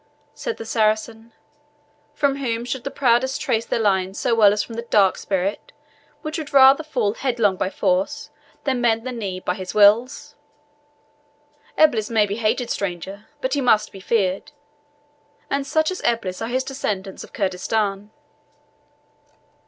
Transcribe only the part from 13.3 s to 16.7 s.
but he must be feared; and such as Eblis are his